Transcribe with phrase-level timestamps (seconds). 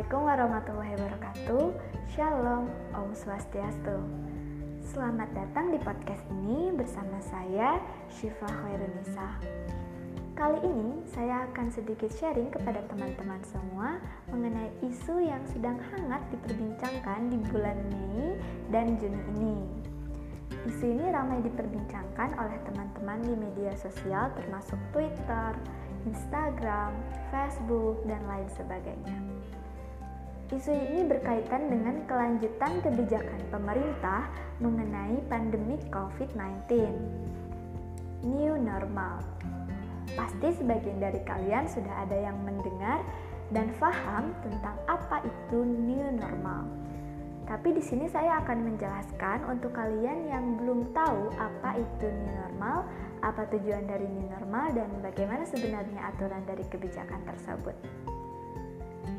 [0.00, 1.64] Assalamualaikum warahmatullahi wabarakatuh.
[2.16, 4.00] Shalom, Om Swastiastu.
[4.80, 7.76] Selamat datang di podcast ini bersama saya
[8.08, 9.36] Syifa Khairunisa
[10.32, 14.00] Kali ini saya akan sedikit sharing kepada teman-teman semua
[14.32, 18.40] mengenai isu yang sedang hangat diperbincangkan di bulan Mei
[18.72, 19.56] dan Juni ini.
[20.64, 25.52] Isu ini ramai diperbincangkan oleh teman-teman di media sosial termasuk Twitter,
[26.08, 26.96] Instagram,
[27.28, 29.29] Facebook, dan lain sebagainya.
[30.50, 34.26] Isu ini berkaitan dengan kelanjutan kebijakan pemerintah
[34.58, 36.90] mengenai pandemi COVID-19.
[38.26, 39.22] New normal.
[40.18, 42.98] Pasti sebagian dari kalian sudah ada yang mendengar
[43.54, 46.66] dan paham tentang apa itu new normal.
[47.46, 52.90] Tapi di sini saya akan menjelaskan untuk kalian yang belum tahu apa itu new normal,
[53.22, 57.78] apa tujuan dari new normal dan bagaimana sebenarnya aturan dari kebijakan tersebut.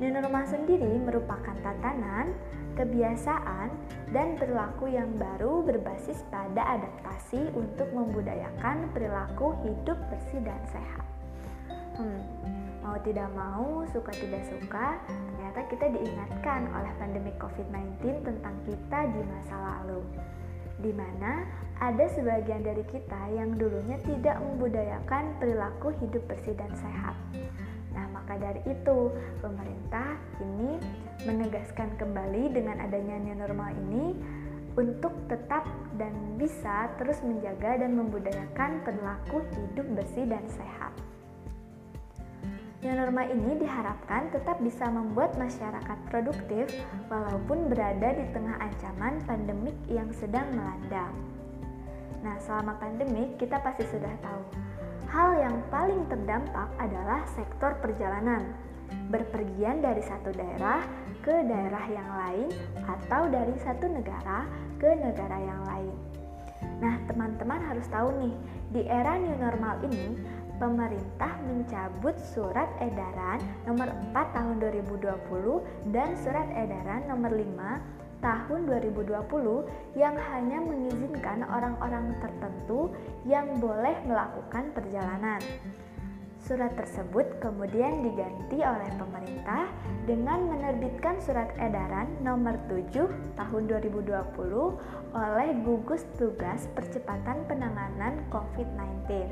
[0.01, 2.33] Normal sendiri merupakan tatanan,
[2.73, 3.69] kebiasaan,
[4.09, 11.05] dan perilaku yang baru berbasis pada adaptasi untuk membudayakan perilaku hidup bersih dan sehat.
[11.99, 12.21] Hmm,
[12.81, 19.21] mau tidak mau, suka tidak suka, ternyata kita diingatkan oleh pandemi COVID-19 tentang kita di
[19.25, 20.01] masa lalu
[20.81, 21.45] di mana
[21.77, 27.13] ada sebagian dari kita yang dulunya tidak membudayakan perilaku hidup bersih dan sehat.
[28.22, 29.09] Maka dari itu,
[29.41, 30.77] pemerintah ini
[31.25, 34.13] menegaskan kembali dengan adanya new normal ini
[34.78, 35.66] untuk tetap
[35.97, 40.94] dan bisa terus menjaga dan membudayakan perilaku hidup bersih dan sehat.
[42.81, 46.69] New normal ini diharapkan tetap bisa membuat masyarakat produktif
[47.09, 51.09] walaupun berada di tengah ancaman pandemik yang sedang melanda.
[52.22, 54.44] Nah, selama pandemik kita pasti sudah tahu,
[55.09, 58.53] hal yang paling terdampak adalah sektor perjalanan.
[59.09, 60.86] Berpergian dari satu daerah
[61.25, 62.50] ke daerah yang lain
[62.86, 64.45] atau dari satu negara
[64.78, 65.95] ke negara yang lain.
[66.81, 68.35] Nah, teman-teman harus tahu nih,
[68.74, 70.18] di era new normal ini
[70.62, 79.97] pemerintah mencabut surat edaran nomor 4 tahun 2020 dan surat edaran nomor 5 tahun 2020
[79.97, 82.93] yang hanya mengizinkan orang-orang tertentu
[83.27, 85.41] yang boleh melakukan perjalanan.
[86.41, 89.69] Surat tersebut kemudian diganti oleh pemerintah
[90.09, 94.09] dengan menerbitkan surat edaran nomor 7 tahun 2020
[95.13, 99.29] oleh gugus tugas percepatan penanganan COVID-19.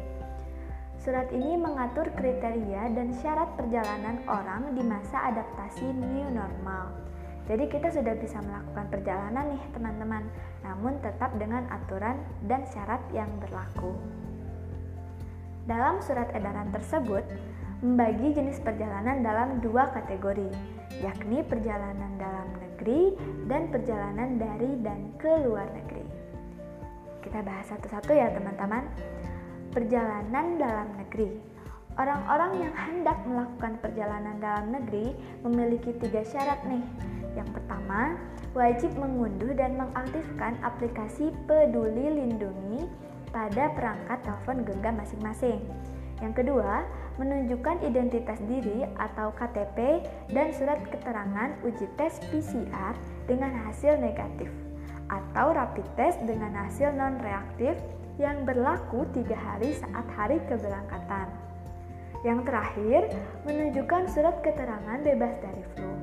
[1.01, 6.93] Surat ini mengatur kriteria dan syarat perjalanan orang di masa adaptasi new normal.
[7.49, 10.23] Jadi kita sudah bisa melakukan perjalanan nih teman-teman,
[10.61, 13.97] namun tetap dengan aturan dan syarat yang berlaku.
[15.65, 17.25] Dalam surat edaran tersebut,
[17.81, 20.53] membagi jenis perjalanan dalam dua kategori,
[21.01, 23.17] yakni perjalanan dalam negeri
[23.49, 26.05] dan perjalanan dari dan ke luar negeri.
[27.25, 28.85] Kita bahas satu-satu ya teman-teman
[29.73, 31.33] perjalanan dalam negeri.
[31.97, 36.85] Orang-orang yang hendak melakukan perjalanan dalam negeri memiliki tiga syarat nih.
[37.37, 38.17] Yang pertama,
[38.57, 42.89] wajib mengunduh dan mengaktifkan aplikasi Peduli Lindungi
[43.29, 45.61] pada perangkat telepon genggam masing-masing.
[46.19, 46.83] Yang kedua,
[47.15, 52.95] menunjukkan identitas diri atau KTP dan surat keterangan uji tes PCR
[53.27, 54.51] dengan hasil negatif
[55.09, 57.75] atau rapid test dengan hasil non-reaktif
[58.21, 61.27] yang berlaku tiga hari saat hari keberangkatan.
[62.21, 63.01] Yang terakhir,
[63.47, 65.98] menunjukkan surat keterangan bebas dari flu.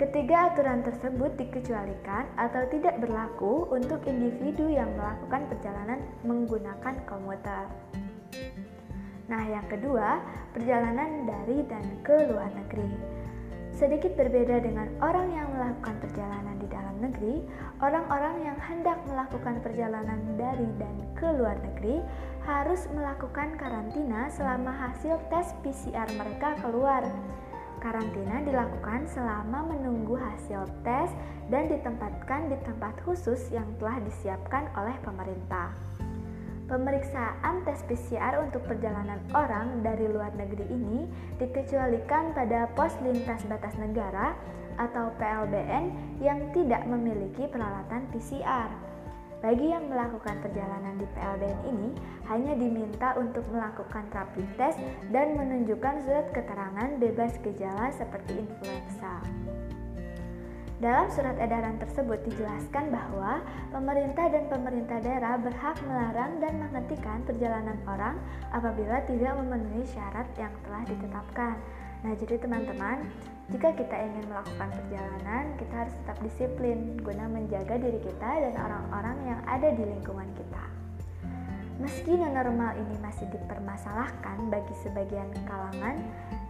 [0.00, 7.68] Ketiga aturan tersebut dikecualikan atau tidak berlaku untuk individu yang melakukan perjalanan menggunakan komuter.
[9.28, 10.24] Nah, yang kedua,
[10.56, 12.88] perjalanan dari dan ke luar negeri.
[13.76, 17.44] Sedikit berbeda dengan orang yang melakukan perjalanan di dalam negeri,
[17.84, 22.00] orang-orang yang hendak melakukan perjalanan dari dan ke luar negeri
[22.48, 27.04] harus melakukan karantina selama hasil tes PCR mereka keluar.
[27.80, 31.08] Karantina dilakukan selama menunggu hasil tes
[31.48, 35.72] dan ditempatkan di tempat khusus yang telah disiapkan oleh pemerintah.
[36.70, 41.10] Pemeriksaan tes PCR untuk perjalanan orang dari luar negeri ini
[41.42, 44.38] dikecualikan pada pos lintas batas negara
[44.78, 45.90] atau PLBN
[46.22, 48.70] yang tidak memiliki peralatan PCR.
[49.40, 51.88] Bagi yang melakukan perjalanan di PLBN ini
[52.28, 54.76] hanya diminta untuk melakukan rapid test
[55.08, 59.24] dan menunjukkan surat keterangan bebas gejala seperti influenza.
[60.80, 63.40] Dalam surat edaran tersebut dijelaskan bahwa
[63.72, 68.20] pemerintah dan pemerintah daerah berhak melarang dan menghentikan perjalanan orang
[68.52, 71.56] apabila tidak memenuhi syarat yang telah ditetapkan.
[72.00, 73.08] Nah, jadi teman-teman,
[73.50, 79.18] Jika kita ingin melakukan perjalanan, kita harus tetap disiplin guna menjaga diri kita dan orang-orang
[79.26, 80.64] yang ada di lingkungan kita.
[81.82, 85.98] Meski normal ini masih dipermasalahkan bagi sebagian kalangan,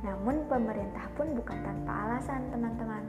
[0.05, 3.07] namun pemerintah pun bukan tanpa alasan, teman-teman.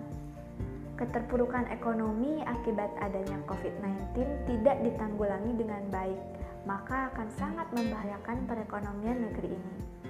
[0.95, 6.21] Keterpurukan ekonomi akibat adanya COVID-19 tidak ditanggulangi dengan baik,
[6.63, 10.00] maka akan sangat membahayakan perekonomian negeri ini.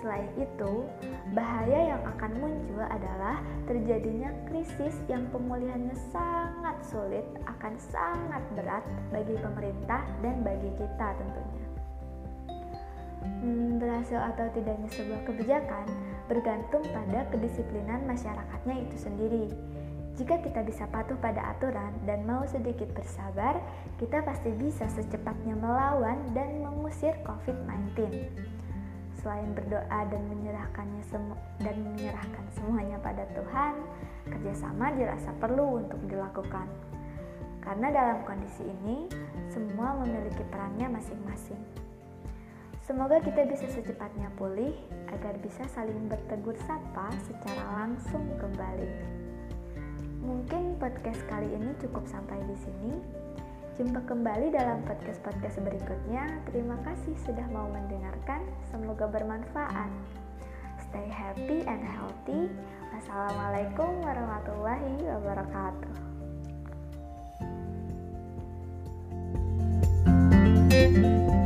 [0.00, 0.88] Selain itu,
[1.36, 8.80] bahaya yang akan muncul adalah terjadinya krisis yang pemulihannya sangat sulit, akan sangat berat
[9.12, 11.64] bagi pemerintah dan bagi kita tentunya.
[13.20, 15.86] Hmm, berhasil atau tidaknya sebuah kebijakan
[16.32, 19.44] bergantung pada kedisiplinan masyarakatnya itu sendiri.
[20.16, 23.60] Jika kita bisa patuh pada aturan dan mau sedikit bersabar,
[24.00, 28.48] kita pasti bisa secepatnya melawan dan mengusir COVID-19
[29.20, 33.74] selain berdoa dan menyerahkannya semu dan menyerahkan semuanya pada Tuhan,
[34.32, 36.68] kerjasama dirasa perlu untuk dilakukan.
[37.60, 39.04] Karena dalam kondisi ini,
[39.52, 41.60] semua memiliki perannya masing-masing.
[42.80, 44.74] Semoga kita bisa secepatnya pulih
[45.12, 48.90] agar bisa saling bertegur sapa secara langsung kembali.
[50.24, 53.19] Mungkin podcast kali ini cukup sampai di sini.
[53.80, 56.28] Jumpa kembali dalam podcast-podcast berikutnya.
[56.52, 58.44] Terima kasih sudah mau mendengarkan.
[58.68, 59.88] Semoga bermanfaat.
[60.84, 62.52] Stay happy and healthy.
[62.92, 65.96] Wassalamualaikum warahmatullahi wabarakatuh.
[70.68, 71.39] thank you